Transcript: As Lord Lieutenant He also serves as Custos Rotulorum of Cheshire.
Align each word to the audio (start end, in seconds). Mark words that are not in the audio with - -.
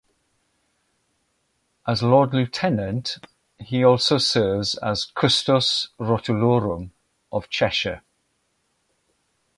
As 1.85 2.01
Lord 2.01 2.33
Lieutenant 2.33 3.19
He 3.59 3.83
also 3.83 4.17
serves 4.17 4.73
as 4.79 5.05
Custos 5.05 5.89
Rotulorum 5.99 6.89
of 7.31 7.51
Cheshire. 7.51 8.01